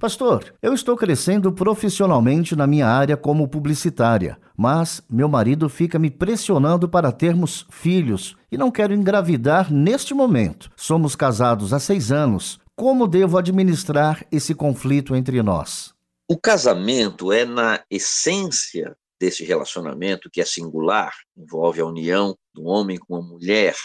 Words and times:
Pastor, 0.00 0.54
eu 0.62 0.72
estou 0.72 0.96
crescendo 0.96 1.52
profissionalmente 1.52 2.56
na 2.56 2.66
minha 2.66 2.86
área 2.86 3.18
como 3.18 3.46
publicitária, 3.46 4.38
mas 4.56 5.02
meu 5.10 5.28
marido 5.28 5.68
fica 5.68 5.98
me 5.98 6.10
pressionando 6.10 6.88
para 6.88 7.12
termos 7.12 7.66
filhos 7.68 8.34
e 8.50 8.56
não 8.56 8.70
quero 8.70 8.94
engravidar 8.94 9.70
neste 9.70 10.14
momento. 10.14 10.70
Somos 10.74 11.14
casados 11.14 11.74
há 11.74 11.78
seis 11.78 12.10
anos. 12.10 12.58
Como 12.74 13.06
devo 13.06 13.36
administrar 13.36 14.24
esse 14.32 14.54
conflito 14.54 15.14
entre 15.14 15.42
nós? 15.42 15.92
O 16.26 16.38
casamento 16.38 17.30
é, 17.30 17.44
na 17.44 17.84
essência 17.90 18.96
desse 19.20 19.44
relacionamento, 19.44 20.30
que 20.32 20.40
é 20.40 20.46
singular, 20.46 21.12
envolve 21.36 21.82
a 21.82 21.84
união 21.84 22.34
do 22.54 22.64
homem 22.64 22.96
com 22.96 23.16
a 23.16 23.22
mulher, 23.22 23.76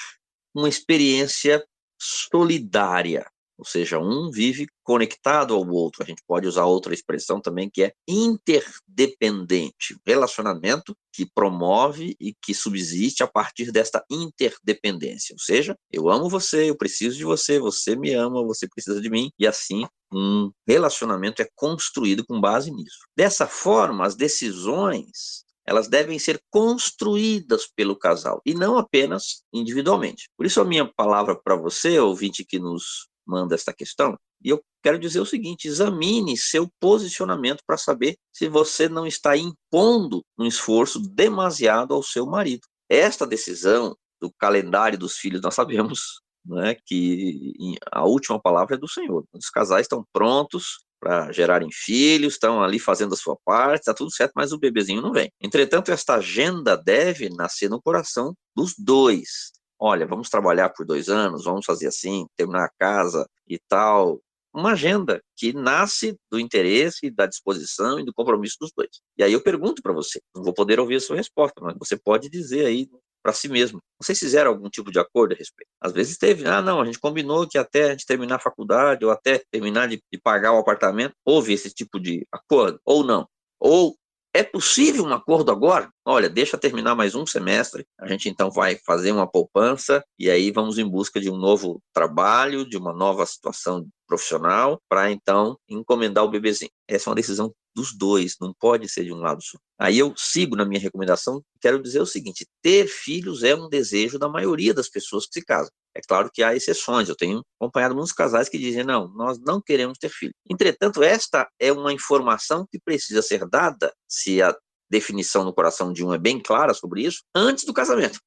uma 0.56 0.70
experiência 0.70 1.62
solidária 2.00 3.26
ou 3.58 3.66
seja, 3.66 4.00
um 4.00 4.30
vive 4.30 4.68
conectado 4.84 5.54
ao 5.54 5.68
outro. 5.68 6.04
A 6.04 6.06
gente 6.06 6.22
pode 6.28 6.48
usar 6.48 6.66
outra 6.66 6.94
expressão 6.94 7.40
também 7.40 7.70
que 7.70 7.84
é 7.84 7.94
interdependente, 8.08 9.98
relacionamento 10.06 10.96
que 11.14 11.26
promove 11.26 12.16
e 12.20 12.34
que 12.42 12.54
subsiste 12.54 13.24
a 13.24 13.28
partir 13.28 13.72
desta 13.72 14.04
interdependência. 14.10 15.34
Ou 15.34 15.40
seja, 15.40 15.76
eu 15.92 16.10
amo 16.10 16.30
você, 16.30 16.70
eu 16.70 16.78
preciso 16.78 17.18
de 17.18 17.24
você, 17.24 17.60
você 17.60 17.96
me 17.96 18.14
ama, 18.14 18.44
você 18.44 18.68
precisa 18.68 19.00
de 19.02 19.10
mim 19.10 19.32
e 19.40 19.48
assim 19.48 19.86
um 20.14 20.52
relacionamento 20.68 21.42
é 21.42 21.48
construído 21.56 22.26
com 22.26 22.40
base 22.40 22.72
nisso. 22.72 23.00
Dessa 23.18 23.48
forma, 23.48 24.06
as 24.06 24.16
decisões 24.16 25.46
elas 25.68 25.88
devem 25.88 26.20
ser 26.20 26.40
construídas 26.52 27.68
pelo 27.76 27.98
casal 27.98 28.40
e 28.46 28.54
não 28.54 28.78
apenas 28.78 29.44
individualmente. 29.52 30.30
Por 30.38 30.46
isso 30.46 30.62
a 30.62 30.66
minha 30.66 30.86
palavra 30.86 31.36
para 31.36 31.56
você, 31.56 31.98
ouvinte 32.00 32.46
que 32.46 32.60
nos 32.60 33.08
manda 33.26 33.56
esta 33.56 33.74
questão. 33.74 34.18
E 34.44 34.50
eu 34.50 34.62
quero 34.84 35.00
dizer 35.00 35.20
o 35.20 35.26
seguinte: 35.26 35.68
examine 35.68 36.38
seu 36.38 36.70
posicionamento 36.80 37.64
para 37.66 37.78
saber 37.78 38.16
se 38.32 38.48
você 38.48 38.88
não 38.88 39.08
está 39.08 39.36
impondo 39.36 40.24
um 40.38 40.46
esforço 40.46 41.00
demasiado 41.00 41.94
ao 41.94 42.04
seu 42.04 42.26
marido. 42.26 42.68
Esta 42.90 43.26
decisão 43.26 43.96
do 44.22 44.32
calendário 44.38 44.98
dos 44.98 45.18
filhos, 45.18 45.42
nós 45.42 45.56
sabemos 45.56 46.22
né, 46.46 46.76
que 46.86 47.54
a 47.92 48.06
última 48.06 48.40
palavra 48.40 48.76
é 48.76 48.78
do 48.78 48.88
Senhor. 48.88 49.26
Os 49.34 49.50
casais 49.50 49.86
estão 49.86 50.06
prontos 50.14 50.86
para 51.00 51.32
gerarem 51.32 51.70
filhos, 51.72 52.34
estão 52.34 52.64
ali 52.64 52.80
fazendo 52.80 53.14
a 53.14 53.18
sua 53.18 53.38
parte, 53.44 53.82
está 53.82 53.94
tudo 53.94 54.12
certo, 54.12 54.32
mas 54.36 54.52
o 54.52 54.58
bebezinho 54.58 55.02
não 55.02 55.12
vem. 55.12 55.32
Entretanto, 55.42 55.92
esta 55.92 56.16
agenda 56.16 56.76
deve 56.76 57.30
nascer 57.30 57.70
no 57.70 57.82
coração 57.82 58.34
dos 58.56 58.74
dois 58.78 59.52
olha, 59.80 60.06
vamos 60.06 60.30
trabalhar 60.30 60.70
por 60.70 60.86
dois 60.86 61.10
anos, 61.10 61.46
vamos 61.46 61.66
fazer 61.66 61.88
assim, 61.88 62.26
terminar 62.36 62.66
a 62.66 62.72
casa 62.80 63.28
e 63.48 63.60
tal. 63.68 64.22
Uma 64.54 64.72
agenda 64.72 65.22
que 65.36 65.52
nasce 65.52 66.18
do 66.32 66.40
interesse, 66.40 67.12
da 67.12 67.26
disposição 67.26 68.00
e 68.00 68.06
do 68.06 68.14
compromisso 68.14 68.58
dos 68.60 68.72
dois. 68.76 69.02
E 69.18 69.24
aí 69.24 69.34
eu 69.34 69.42
pergunto 69.42 69.82
para 69.82 69.92
você, 69.94 70.22
não 70.34 70.44
vou 70.44 70.54
poder 70.54 70.80
ouvir 70.80 70.96
a 70.96 71.00
sua 71.02 71.18
resposta, 71.18 71.62
mas 71.62 71.76
você 71.78 71.98
pode 71.98 72.30
dizer 72.30 72.66
aí 72.66 72.88
para 73.22 73.34
si 73.34 73.50
mesmo. 73.50 73.82
Vocês 74.00 74.20
fizeram 74.20 74.52
algum 74.52 74.70
tipo 74.70 74.92
de 74.92 75.00
acordo 75.00 75.34
a 75.34 75.36
respeito? 75.36 75.68
Às 75.82 75.92
vezes 75.92 76.16
teve, 76.16 76.48
ah, 76.48 76.62
não, 76.62 76.80
a 76.80 76.86
gente 76.86 77.00
combinou 77.00 77.48
que 77.48 77.58
até 77.58 77.86
a 77.86 77.90
gente 77.90 78.06
terminar 78.06 78.36
a 78.36 78.40
faculdade 78.40 79.04
ou 79.04 79.12
até 79.12 79.42
terminar 79.52 79.88
de, 79.88 80.02
de 80.12 80.20
pagar 80.20 80.54
o 80.54 80.60
apartamento, 80.60 81.16
houve 81.26 81.52
esse 81.52 81.74
tipo 81.74 82.00
de 82.00 82.26
acordo 82.32 82.80
ou 82.86 83.04
não. 83.04 83.28
Ou 83.60 83.98
é 84.36 84.44
possível 84.44 85.06
um 85.06 85.14
acordo 85.14 85.50
agora? 85.50 85.90
Olha, 86.04 86.30
deixa 86.30 86.58
terminar 86.58 86.94
mais 86.94 87.16
um 87.16 87.26
semestre, 87.26 87.88
a 87.98 88.06
gente 88.06 88.28
então 88.28 88.52
vai 88.52 88.76
fazer 88.86 89.14
uma 89.14 89.26
poupança 89.26 90.04
e 90.20 90.30
aí 90.30 90.52
vamos 90.52 90.78
em 90.78 90.86
busca 90.86 91.22
de 91.22 91.30
um 91.30 91.38
novo 91.38 91.82
trabalho, 91.94 92.68
de 92.68 92.76
uma 92.76 92.92
nova 92.92 93.26
situação 93.26 93.88
profissional, 94.06 94.82
para 94.90 95.10
então 95.10 95.58
encomendar 95.70 96.26
o 96.26 96.30
bebezinho. 96.30 96.70
Essa 96.86 97.10
é 97.10 97.12
uma 97.12 97.16
decisão 97.16 97.54
dos 97.76 97.96
dois, 97.96 98.36
não 98.40 98.54
pode 98.54 98.88
ser 98.88 99.04
de 99.04 99.12
um 99.14 99.18
lado 99.18 99.42
só. 99.44 99.58
Aí 99.78 100.00
eu 100.00 100.14
sigo 100.16 100.56
na 100.56 100.64
minha 100.66 100.80
recomendação, 100.80 101.44
quero 101.60 101.82
dizer 101.82 102.00
o 102.00 102.06
seguinte: 102.06 102.48
ter 102.62 102.88
filhos 102.88 103.44
é 103.44 103.54
um 103.56 103.68
desejo 103.68 104.18
da 104.18 104.30
maioria 104.30 104.74
das 104.74 104.90
pessoas 104.90 105.26
que 105.26 105.40
se 105.40 105.46
casam. 105.46 105.72
É 105.94 106.02
claro 106.02 106.30
que 106.34 106.44
há 106.44 106.56
exceções. 106.56 107.10
Eu 107.10 107.16
tenho 107.16 107.42
acompanhado 107.60 107.96
muitos 107.96 108.14
casais 108.14 108.50
que 108.50 108.58
dizem: 108.58 108.84
não, 108.84 109.08
nós 109.14 109.38
não 109.40 109.62
queremos 109.62 109.98
ter 109.98 110.10
filho. 110.10 110.34
Entretanto, 110.50 111.04
esta 111.04 111.48
é 111.60 111.72
uma 111.72 111.92
informação 111.92 112.66
que 112.72 112.80
precisa 112.80 113.22
ser 113.22 113.48
dada, 113.48 113.94
se 114.08 114.42
a 114.42 114.56
definição 114.90 115.44
no 115.44 115.54
coração 115.54 115.92
de 115.92 116.04
um 116.04 116.14
é 116.14 116.18
bem 116.18 116.40
clara 116.40 116.74
sobre 116.74 117.02
isso, 117.02 117.22
antes 117.36 117.66
do 117.66 117.74
casamento. 117.74 118.20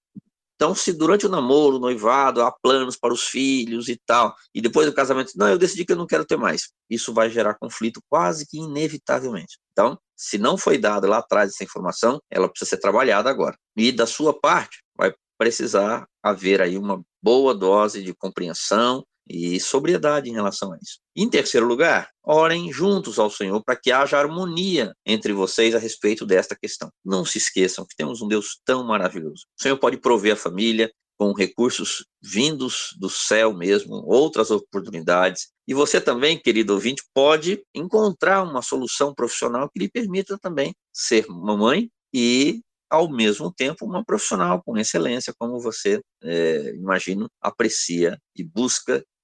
Então, 0.59 0.75
se 0.75 0.93
durante 0.93 1.25
o 1.25 1.29
namoro, 1.29 1.77
o 1.77 1.79
noivado, 1.79 2.43
há 2.43 2.51
planos 2.51 2.97
para 2.97 3.15
os 3.15 3.23
filhos 3.23 3.89
e 3.89 3.97
tal, 4.05 4.35
e 4.53 4.61
depois 4.61 4.89
do 4.89 4.93
casamento, 4.93 5.31
não, 5.37 5.49
eu 5.49 5.57
decidi 5.57 5.85
que 5.85 5.93
eu 5.93 5.97
não 5.97 6.07
quero 6.07 6.25
ter 6.25 6.37
mais, 6.37 6.73
isso 6.91 7.15
vai 7.15 7.31
gerar 7.31 7.55
conflito 7.55 8.03
quase 8.09 8.45
que 8.45 8.59
inevitavelmente. 8.59 9.57
Então, 9.71 9.97
se 10.17 10.37
não 10.37 10.59
foi 10.59 10.77
dada 10.77 11.09
lá 11.09 11.19
atrás 11.19 11.53
essa 11.53 11.63
informação, 11.63 12.21
ela 12.29 12.49
precisa 12.49 12.71
ser 12.71 12.79
trabalhada 12.79 13.31
agora. 13.31 13.57
E 13.77 13.93
da 13.93 14.05
sua 14.05 14.35
parte, 14.37 14.83
vai 14.97 15.15
precisar 15.39 16.09
haver 16.21 16.61
aí 16.61 16.77
uma 16.77 17.01
boa 17.23 17.55
dose 17.55 18.03
de 18.03 18.13
compreensão 18.13 19.05
e 19.29 19.59
sobriedade 19.61 20.29
em 20.29 20.35
relação 20.35 20.73
a 20.73 20.79
isso. 20.83 20.99
Em 21.17 21.29
terceiro 21.29 21.67
lugar, 21.67 22.11
orem 22.25 22.73
juntos 22.73 23.19
ao 23.19 23.31
Senhor 23.31 23.63
para 23.63 23.77
que 23.77 23.91
haja 23.93 24.19
harmonia 24.19 24.93
entre 25.05 25.33
vocês 25.33 25.75
a 25.75 25.79
respeito 25.79 26.25
desta 26.25 26.57
questão. 26.57 26.91
Não 27.05 27.25
se 27.25 27.39
esqueçam 27.39 27.87
que 27.87 27.97
temos 27.97 28.23
um 28.23 28.29
Deus 28.29 28.61
tão 28.65 28.85
maravilhoso. 28.85 29.45
O 29.59 29.63
Senhor 29.63 29.77
pode 29.77 29.97
prover 29.97 30.35
a 30.35 30.37
família 30.37 30.91
com 31.19 31.33
recursos 31.33 32.07
vindos 32.23 32.95
do 32.99 33.11
céu 33.11 33.53
mesmo, 33.53 34.05
outras 34.07 34.53
oportunidades. 34.53 35.49
E 35.67 35.75
você 35.75 36.01
também, 36.01 36.41
querido 36.41 36.73
ouvinte, 36.75 37.03
pode 37.13 37.61
encontrar 37.75 38.43
uma 38.43 38.63
solução 38.63 39.13
profissional 39.13 39.69
que 39.69 39.81
lhe 39.81 39.91
permita 39.91 40.39
também 40.39 40.73
ser 40.93 41.27
mamãe 41.29 41.91
e 42.15 42.61
ao 42.89 43.11
mesmo 43.11 43.53
tempo 43.53 43.85
uma 43.85 44.05
profissional 44.05 44.63
com 44.65 44.79
excelência, 44.79 45.35
como 45.39 45.61
você, 45.61 46.01
é, 46.23 46.75
imagino, 46.75 47.29
aprecia 47.41 48.17
e 48.35 48.43
busca 48.43 49.05